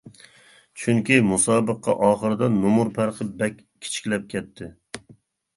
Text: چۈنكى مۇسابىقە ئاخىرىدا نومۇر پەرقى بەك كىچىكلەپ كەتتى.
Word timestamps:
چۈنكى 0.83 1.17
مۇسابىقە 1.31 1.95
ئاخىرىدا 2.07 2.49
نومۇر 2.55 2.91
پەرقى 2.97 3.29
بەك 3.43 3.61
كىچىكلەپ 3.85 4.27
كەتتى. 4.35 4.73